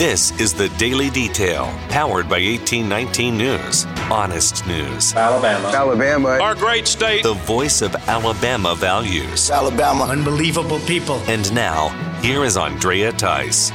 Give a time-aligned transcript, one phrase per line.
[0.00, 3.84] This is the Daily Detail, powered by 1819 News.
[4.10, 5.12] Honest news.
[5.14, 5.68] Alabama.
[5.68, 6.28] Alabama.
[6.40, 7.22] Our great state.
[7.22, 9.50] The voice of Alabama values.
[9.50, 10.04] Alabama.
[10.04, 11.16] Unbelievable people.
[11.28, 11.90] And now,
[12.22, 13.72] here is Andrea Tice.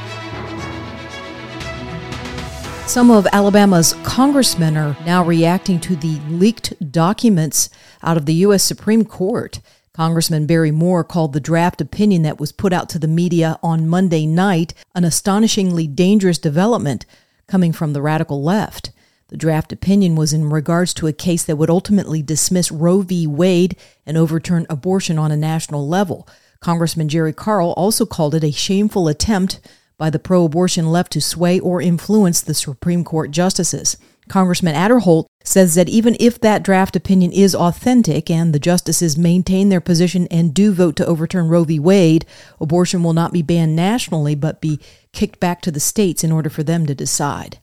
[2.88, 7.70] Some of Alabama's congressmen are now reacting to the leaked documents
[8.02, 8.64] out of the U.S.
[8.64, 9.60] Supreme Court.
[9.96, 13.88] Congressman Barry Moore called the draft opinion that was put out to the media on
[13.88, 17.06] Monday night an astonishingly dangerous development
[17.46, 18.90] coming from the radical left.
[19.28, 23.26] The draft opinion was in regards to a case that would ultimately dismiss Roe v.
[23.26, 26.28] Wade and overturn abortion on a national level.
[26.60, 29.60] Congressman Jerry Carl also called it a shameful attempt
[29.96, 33.96] by the pro abortion left to sway or influence the Supreme Court justices.
[34.28, 39.68] Congressman Aderholt says that even if that draft opinion is authentic and the justices maintain
[39.68, 41.78] their position and do vote to overturn Roe v.
[41.78, 42.26] Wade,
[42.60, 44.80] abortion will not be banned nationally but be
[45.12, 47.58] kicked back to the states in order for them to decide.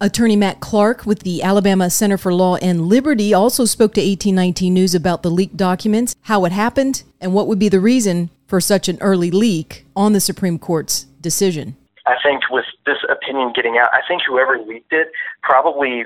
[0.00, 4.72] Attorney Matt Clark with the Alabama Center for Law and Liberty also spoke to 1819
[4.72, 8.60] News about the leaked documents, how it happened, and what would be the reason for
[8.60, 11.76] such an early leak on the Supreme Court's decision.
[12.06, 12.64] I think with
[13.28, 15.08] opinion getting out, I think whoever leaked it
[15.42, 16.04] probably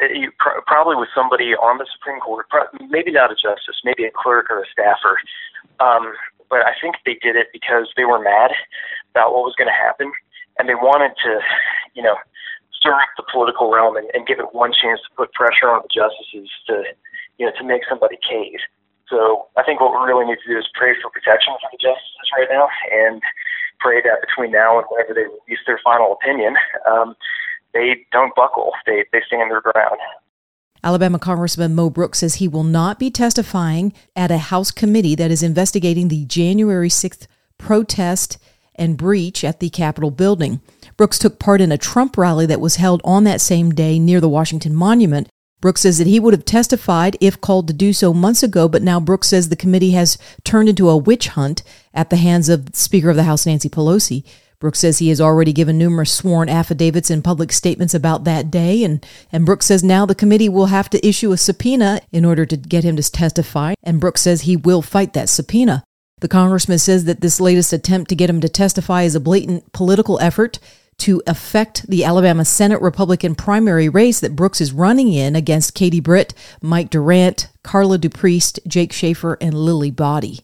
[0.00, 0.28] eh,
[0.66, 2.46] probably was somebody on the Supreme Court,
[2.88, 5.18] maybe not a justice, maybe a clerk or a staffer.
[5.80, 6.14] Um,
[6.50, 8.52] but I think they did it because they were mad
[9.12, 10.12] about what was going to happen,
[10.58, 11.40] and they wanted to,
[11.94, 12.16] you know,
[12.72, 15.82] stir up the political realm and, and give it one chance to put pressure on
[15.82, 16.84] the justices to,
[17.36, 18.60] you know, to make somebody cave.
[19.08, 21.80] So I think what we really need to do is pray for protection for the
[21.80, 23.20] justices right now, and
[23.80, 26.56] pray that between now and whenever they release their final opinion,
[26.88, 27.14] um,
[27.74, 28.72] they don't buckle.
[28.86, 29.98] They they stand their ground.
[30.82, 35.30] Alabama Congressman Mo Brooks says he will not be testifying at a House committee that
[35.30, 37.26] is investigating the January 6th
[37.58, 38.38] protest
[38.76, 40.60] and breach at the Capitol building.
[40.96, 44.20] Brooks took part in a Trump rally that was held on that same day near
[44.20, 45.28] the Washington Monument.
[45.60, 48.82] Brooks says that he would have testified if called to do so months ago, but
[48.82, 51.62] now Brooks says the committee has turned into a witch hunt
[51.92, 54.24] at the hands of Speaker of the House Nancy Pelosi.
[54.60, 58.82] Brooks says he has already given numerous sworn affidavits and public statements about that day,
[58.82, 62.44] and, and Brooks says now the committee will have to issue a subpoena in order
[62.46, 65.84] to get him to testify, and Brooks says he will fight that subpoena.
[66.20, 69.72] The congressman says that this latest attempt to get him to testify is a blatant
[69.72, 70.58] political effort
[70.98, 76.00] to affect the Alabama Senate Republican primary race that Brooks is running in against Katie
[76.00, 80.40] Britt, Mike Durant, Karla DuPriest, Jake Schafer, and Lillie Boddie.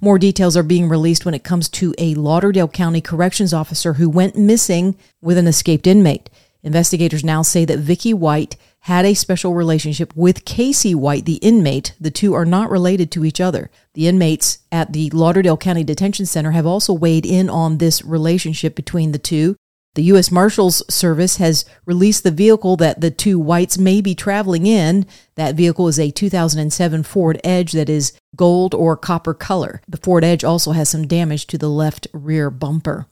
[0.00, 4.10] More details are being released when it comes to a Lauderdale County corrections officer who
[4.10, 6.28] went missing with an escaped inmate.
[6.62, 11.94] Investigators now say that Vicky White had a special relationship with Casey White, the inmate.
[11.98, 13.70] The two are not related to each other.
[13.94, 18.74] The inmates at the Lauderdale County Detention Center have also weighed in on this relationship
[18.74, 19.56] between the two.
[19.94, 20.30] The U.S.
[20.32, 25.06] Marshals Service has released the vehicle that the two whites may be traveling in.
[25.36, 29.80] That vehicle is a 2007 Ford Edge that is gold or copper color.
[29.86, 33.06] The Ford Edge also has some damage to the left rear bumper.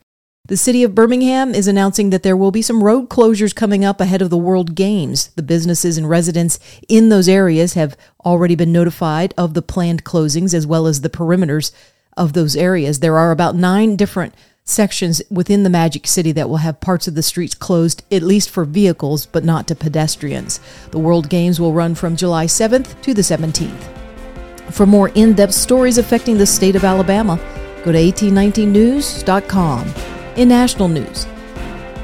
[0.47, 4.01] The city of Birmingham is announcing that there will be some road closures coming up
[4.01, 5.29] ahead of the World Games.
[5.37, 10.53] The businesses and residents in those areas have already been notified of the planned closings
[10.53, 11.71] as well as the perimeters
[12.17, 12.99] of those areas.
[12.99, 14.35] There are about nine different
[14.73, 18.51] sections within the Magic City that will have parts of the streets closed, at least
[18.51, 20.59] for vehicles, but not to pedestrians.
[20.91, 24.73] The World Games will run from July 7th to the 17th.
[24.73, 27.37] For more in depth stories affecting the state of Alabama,
[27.85, 29.95] go to 1819news.com.
[30.37, 31.27] In national news,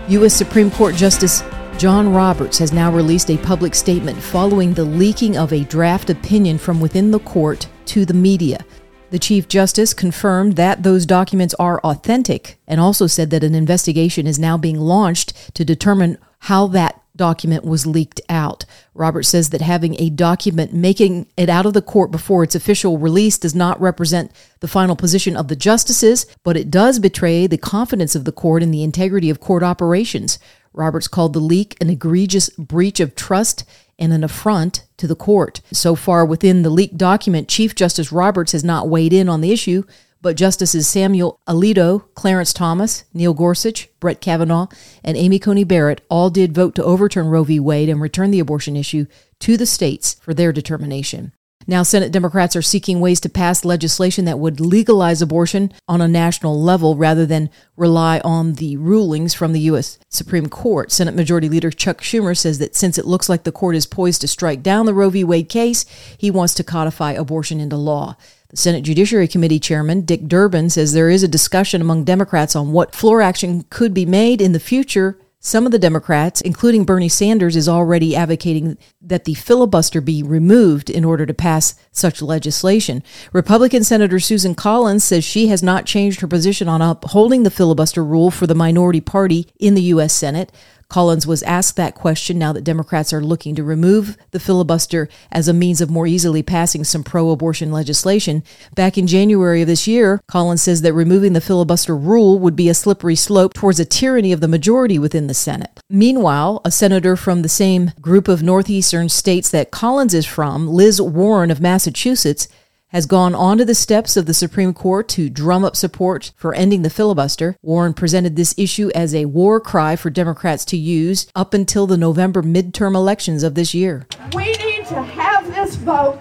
[0.08, 0.34] U.S.
[0.34, 1.42] Supreme Court Justice
[1.78, 6.58] John Roberts has now released a public statement following the leaking of a draft opinion
[6.58, 8.64] from within the court to the media.
[9.10, 14.26] The Chief Justice confirmed that those documents are authentic and also said that an investigation
[14.26, 18.66] is now being launched to determine how that document was leaked out.
[18.94, 22.98] Robert says that having a document making it out of the court before its official
[22.98, 24.30] release does not represent
[24.60, 28.62] the final position of the justices, but it does betray the confidence of the court
[28.62, 30.38] in the integrity of court operations.
[30.74, 33.64] Roberts called the leak an egregious breach of trust
[33.98, 35.60] and an affront to the court.
[35.72, 39.52] So far within the leaked document, Chief Justice Roberts has not weighed in on the
[39.52, 39.82] issue,
[40.20, 44.66] but Justices Samuel Alito, Clarence Thomas, Neil Gorsuch, Brett Kavanaugh,
[45.04, 47.60] and Amy Coney Barrett all did vote to overturn Roe v.
[47.60, 49.06] Wade and return the abortion issue
[49.40, 51.32] to the states for their determination.
[51.70, 56.08] Now, Senate Democrats are seeking ways to pass legislation that would legalize abortion on a
[56.08, 59.98] national level rather than rely on the rulings from the U.S.
[60.08, 60.90] Supreme Court.
[60.90, 64.22] Senate Majority Leader Chuck Schumer says that since it looks like the court is poised
[64.22, 65.24] to strike down the Roe v.
[65.24, 65.84] Wade case,
[66.16, 68.16] he wants to codify abortion into law.
[68.48, 72.72] The Senate Judiciary Committee Chairman Dick Durbin says there is a discussion among Democrats on
[72.72, 75.18] what floor action could be made in the future
[75.48, 80.90] Some of the Democrats, including Bernie Sanders, is already advocating that the filibuster be removed
[80.90, 83.02] in order to pass such legislation.
[83.32, 88.04] Republican Senator Susan Collins says she has not changed her position on upholding the filibuster
[88.04, 90.12] rule for the minority party in the U.S.
[90.12, 90.52] Senate.
[90.90, 95.46] Collins was asked that question now that Democrats are looking to remove the filibuster as
[95.46, 98.42] a means of more easily passing some pro abortion legislation.
[98.74, 102.70] Back in January of this year, Collins says that removing the filibuster rule would be
[102.70, 105.78] a slippery slope towards a tyranny of the majority within the Senate.
[105.90, 111.02] Meanwhile, a senator from the same group of northeastern states that Collins is from, Liz
[111.02, 112.48] Warren of Massachusetts,
[112.88, 116.82] has gone onto the steps of the Supreme Court to drum up support for ending
[116.82, 117.56] the filibuster.
[117.62, 121.98] Warren presented this issue as a war cry for Democrats to use up until the
[121.98, 124.06] November midterm elections of this year.
[124.34, 126.18] We need to have this vote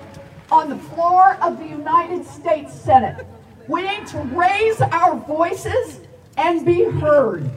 [0.51, 3.25] on the floor of the United States Senate.
[3.67, 6.01] We need to raise our voices
[6.37, 7.49] and be heard.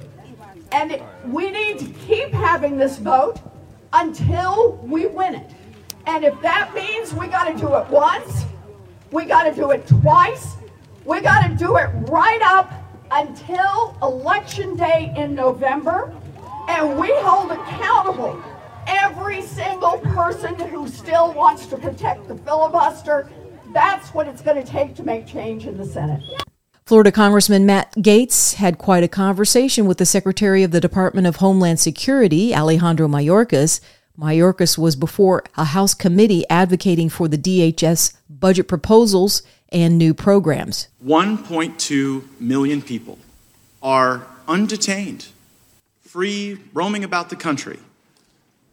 [0.73, 3.41] And we need to keep having this vote
[3.93, 5.51] until we win it.
[6.07, 8.45] And if that means we got to do it once,
[9.13, 10.57] we got to do it twice.
[11.05, 12.73] We got to do it right up
[13.11, 16.15] until election day in November.
[16.69, 18.43] And we hold accountable
[18.87, 23.31] every single person who still wants to protect the filibuster.
[23.73, 26.23] That's what it's going to take to make change in the Senate.
[26.87, 31.37] Florida Congressman Matt Gaetz had quite a conversation with the Secretary of the Department of
[31.37, 33.81] Homeland Security, Alejandro Mayorkas,
[34.21, 40.89] Mayorkas was before a House committee advocating for the DHS budget proposals and new programs.
[41.05, 43.19] 1.2 million people
[43.83, 45.29] are undetained,
[46.03, 47.79] free, roaming about the country.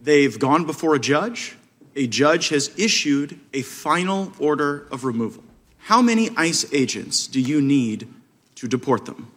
[0.01, 1.55] They've gone before a judge.
[1.95, 5.43] A judge has issued a final order of removal.
[5.77, 8.07] How many ICE agents do you need
[8.55, 9.31] to deport them?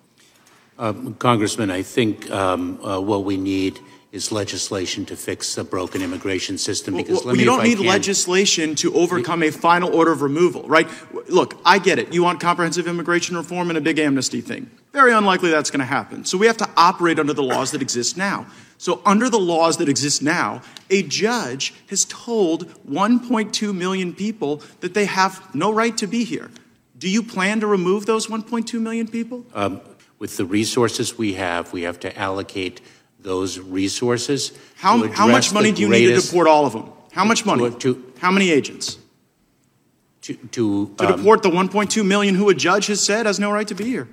[0.77, 3.79] Uh, Congressman, I think um, uh, what we need
[4.13, 6.97] is legislation to fix a broken immigration system.
[6.97, 10.89] Because well, you don't need legislation to overcome a final order of removal, right?
[11.29, 12.13] Look, I get it.
[12.13, 14.69] You want comprehensive immigration reform and a big amnesty thing.
[14.93, 16.25] Very unlikely that's going to happen.
[16.25, 18.47] So we have to operate under the laws that exist now.
[18.77, 24.95] So, under the laws that exist now, a judge has told 1.2 million people that
[24.95, 26.51] they have no right to be here.
[26.97, 29.45] Do you plan to remove those 1.2 million people?
[29.53, 29.83] Um,
[30.19, 32.81] with the resources we have, we have to allocate
[33.23, 34.53] those resources.
[34.77, 36.91] How, how much money do you need to deport all of them?
[37.13, 37.71] How much money?
[37.71, 38.99] To, to how many agents?
[40.23, 43.51] To, to, to um, deport the 1.2 million who a judge has said has no
[43.51, 44.09] right to be here.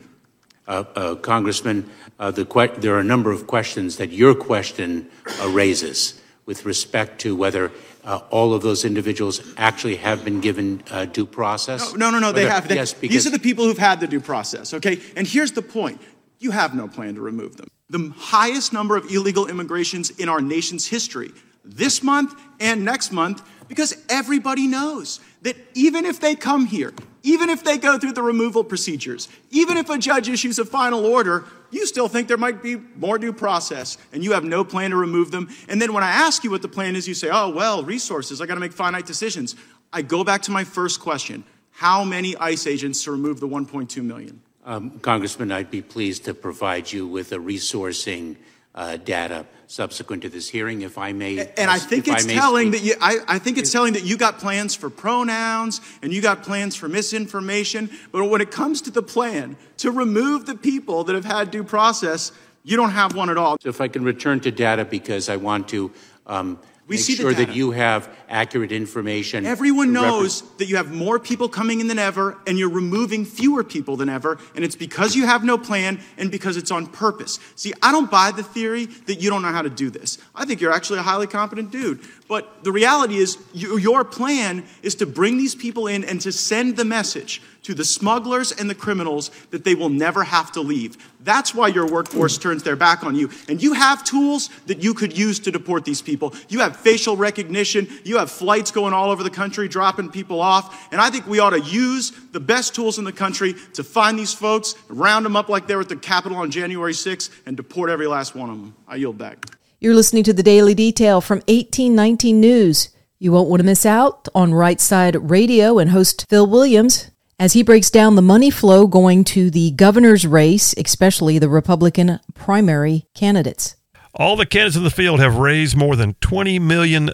[0.68, 1.89] Uh, uh, Congressman,
[2.19, 5.10] uh, the que- there are a number of questions that your question
[5.42, 7.71] uh, raises with respect to whether
[8.03, 11.94] uh, all of those individuals actually have been given uh, due process.
[11.94, 12.68] No, no, no, no they have.
[12.68, 14.74] They, yes, these are the people who've had the due process.
[14.74, 16.01] Okay, and here's the point:
[16.39, 20.42] you have no plan to remove them the highest number of illegal immigrations in our
[20.42, 21.31] nation's history
[21.63, 26.94] this month and next month because everybody knows that even if they come here,
[27.24, 31.06] even if they go through the removal procedures, even if a judge issues a final
[31.06, 34.92] order, you still think there might be more due process and you have no plan
[34.92, 35.50] to remove them.
[35.68, 38.39] And then when I ask you what the plan is, you say, oh, well, resources,
[38.39, 39.56] I got to make finite decisions.
[39.92, 44.04] I go back to my first question How many ICE agents to remove the 1.2
[44.04, 44.42] million?
[44.67, 48.35] Um, Congressman, I'd be pleased to provide you with a resourcing
[48.75, 51.39] uh, data subsequent to this hearing, if I may.
[51.55, 52.81] And I think it's telling speak.
[52.81, 52.95] that you.
[53.00, 56.75] I, I, think it's telling that you got plans for pronouns and you got plans
[56.75, 57.89] for misinformation.
[58.12, 61.63] But when it comes to the plan to remove the people that have had due
[61.63, 62.33] process,
[62.65, 63.55] you don't have one at all.
[63.62, 65.93] So if I can return to data because I want to.
[66.25, 69.46] Um, we Make sure that you have accurate information.
[69.46, 73.63] Everyone knows that you have more people coming in than ever, and you're removing fewer
[73.63, 77.39] people than ever, and it's because you have no plan and because it's on purpose.
[77.55, 80.17] See, I don't buy the theory that you don't know how to do this.
[80.36, 82.01] I think you're actually a highly competent dude.
[82.27, 86.31] But the reality is, you, your plan is to bring these people in and to
[86.31, 90.62] send the message to the smugglers and the criminals that they will never have to
[90.62, 90.98] leave.
[91.22, 93.29] That's why your workforce turns their back on you.
[93.50, 96.34] And you have tools that you could use to deport these people.
[96.48, 100.91] You have facial recognition, you have flights going all over the country dropping people off.
[100.91, 104.17] And I think we ought to use the best tools in the country to find
[104.17, 107.57] these folks, round them up like they were at the Capitol on January 6th, and
[107.57, 108.75] deport every last one of them.
[108.88, 109.45] I yield back.
[109.79, 112.89] You're listening to the Daily Detail from 1819 News.
[113.19, 117.53] You won't want to miss out on Right Side Radio and host Phil Williams as
[117.53, 123.05] he breaks down the money flow going to the governor's race, especially the Republican primary
[123.13, 123.75] candidates.
[124.19, 127.09] All the candidates in the field have raised more than $20 million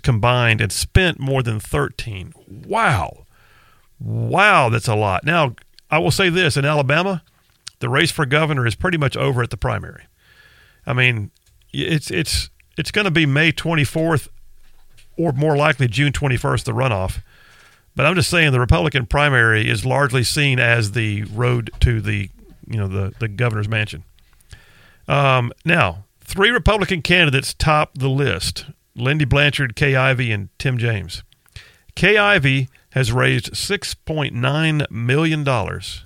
[0.00, 2.32] combined and spent more than 13.
[2.66, 3.26] Wow.
[4.00, 5.24] Wow, that's a lot.
[5.24, 5.54] Now,
[5.90, 7.22] I will say this in Alabama,
[7.80, 10.04] the race for governor is pretty much over at the primary.
[10.86, 11.30] I mean,
[11.72, 14.28] it's it's it's going to be May 24th
[15.18, 17.22] or more likely June 21st, the runoff.
[17.94, 22.30] But I'm just saying the Republican primary is largely seen as the road to the
[22.66, 24.04] you know the the governor's mansion.
[25.08, 31.22] Um, now, three Republican candidates top the list: Lindy Blanchard, Kay Ivey, and Tim James.
[31.94, 36.04] Kay Ivey has raised six point nine million dollars.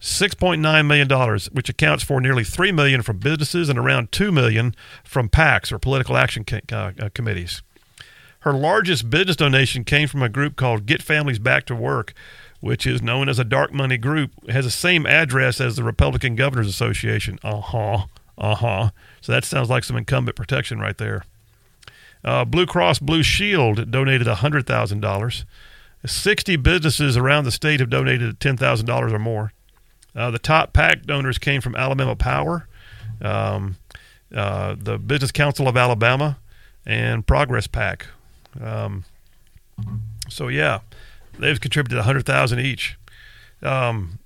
[0.00, 5.28] $6.9 million, which accounts for nearly 3 million from businesses and around 2 million from
[5.28, 7.60] PACs or political action uh, uh, committees.
[8.40, 12.14] Her largest business donation came from a group called Get Families Back to Work,
[12.60, 14.30] which is known as a dark money group.
[14.44, 17.38] It has the same address as the Republican Governors Association.
[17.42, 18.06] Uh huh.
[18.40, 18.90] Uh huh.
[19.20, 21.24] So that sounds like some incumbent protection right there.
[22.24, 25.44] Uh, Blue Cross Blue Shield donated $100,000.
[26.06, 29.52] 60 businesses around the state have donated $10,000 or more.
[30.16, 32.66] Uh, the top PAC donors came from Alabama Power,
[33.20, 33.76] um,
[34.34, 36.38] uh, the Business Council of Alabama,
[36.86, 38.06] and Progress PAC.
[38.60, 39.04] Um,
[40.28, 40.80] so yeah,
[41.38, 42.98] they've contributed a hundred thousand each.
[43.62, 44.18] Um,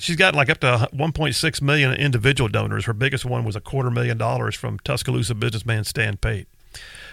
[0.00, 2.86] she's got like up to 1.6 million individual donors.
[2.86, 6.48] Her biggest one was a quarter million dollars from Tuscaloosa businessman Stan Pate.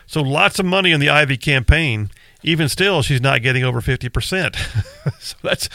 [0.05, 2.09] So lots of money in the Ivey campaign.
[2.43, 4.55] Even still, she's not getting over 50%.
[5.19, 5.69] so that's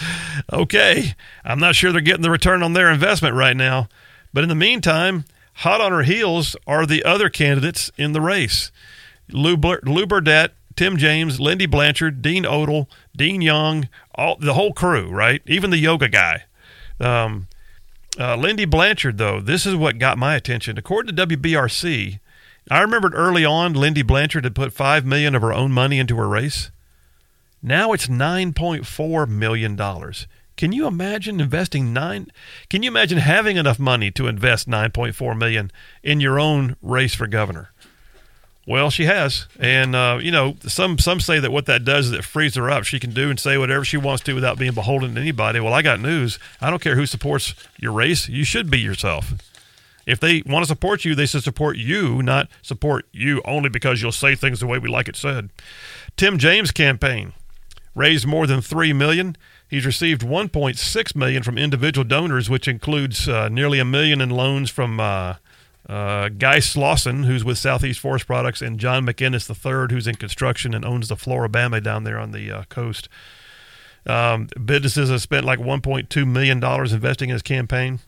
[0.50, 1.14] okay.
[1.44, 3.88] I'm not sure they're getting the return on their investment right now.
[4.32, 5.24] But in the meantime,
[5.56, 8.72] hot on her heels are the other candidates in the race.
[9.30, 15.10] Lew, Lew Burdette, Tim James, Lindy Blanchard, Dean Odle, Dean Young, all the whole crew,
[15.10, 15.42] right?
[15.46, 16.44] Even the yoga guy.
[17.02, 17.48] Um,
[18.18, 20.78] uh, Lindy Blanchard, though, this is what got my attention.
[20.78, 22.20] According to WBRC,
[22.70, 26.16] I remembered early on Lindy Blanchard had put five million of her own money into
[26.16, 26.70] her race.
[27.62, 30.26] Now it's nine point four million dollars.
[30.56, 32.30] Can you imagine investing nine?
[32.68, 35.70] Can you imagine having enough money to invest nine point four million
[36.02, 37.72] in your own race for governor?
[38.64, 42.12] Well, she has, and uh, you know, some some say that what that does is
[42.12, 42.84] it frees her up.
[42.84, 45.58] She can do and say whatever she wants to without being beholden to anybody.
[45.58, 46.38] Well, I got news.
[46.60, 48.28] I don't care who supports your race.
[48.28, 49.34] You should be yourself.
[50.06, 54.00] If they want to support you, they should support you, not support you only because
[54.00, 55.50] you'll say things the way we like it said.
[56.16, 57.32] Tim James' campaign
[57.96, 59.36] raised more than three million.
[59.68, 64.70] He's received 1.6 million from individual donors, which includes uh, nearly a million in loans
[64.70, 65.00] from.
[65.00, 65.34] Uh,
[65.88, 70.74] uh, Guy Slauson, who's with Southeast Forest Products, and John McInnis III, who's in construction
[70.74, 73.08] and owns the Flora-Bama down there on the uh, coast.
[74.06, 78.00] Um, businesses have spent like $1.2 million investing in his campaign.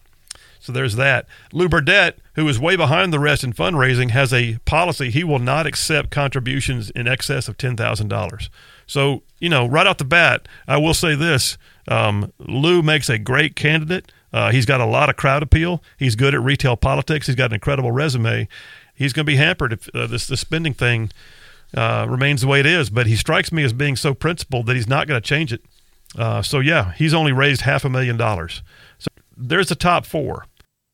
[0.64, 1.26] So there's that.
[1.52, 5.38] Lew Burdette, who is way behind the rest in fundraising, has a policy he will
[5.38, 8.48] not accept contributions in excess of $10,000.
[8.86, 13.18] So, you know, right off the bat, I will say this um, Lew makes a
[13.18, 14.10] great candidate.
[14.34, 15.80] Uh, he's got a lot of crowd appeal.
[15.96, 17.28] He's good at retail politics.
[17.28, 18.48] He's got an incredible resume.
[18.92, 21.12] He's going to be hampered if uh, this, spending thing
[21.72, 22.90] uh, remains the way it is.
[22.90, 25.62] But he strikes me as being so principled that he's not going to change it.
[26.18, 28.62] Uh, so yeah, he's only raised half a million dollars.
[28.98, 30.46] So there's the top four.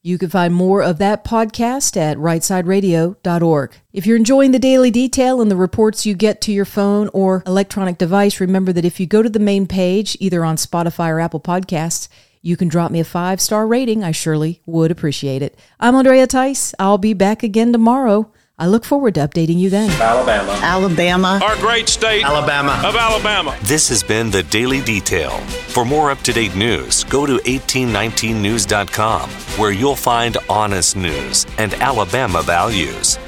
[0.02, 3.74] You can find more of that podcast at rightsideradio.org.
[3.92, 7.42] If you're enjoying the daily detail and the reports you get to your phone or
[7.46, 11.20] electronic device, remember that if you go to the main page, either on Spotify or
[11.20, 12.08] Apple Podcasts,
[12.42, 14.02] you can drop me a five star rating.
[14.04, 15.58] I surely would appreciate it.
[15.78, 16.74] I'm Andrea Tice.
[16.78, 18.32] I'll be back again tomorrow.
[18.58, 19.90] I look forward to updating you then.
[20.02, 20.52] Alabama.
[20.62, 21.40] Alabama.
[21.42, 22.24] Our great state.
[22.24, 22.78] Alabama.
[22.84, 23.56] Of Alabama.
[23.62, 25.30] This has been the Daily Detail.
[25.70, 31.72] For more up to date news, go to 1819news.com, where you'll find honest news and
[31.74, 33.18] Alabama values.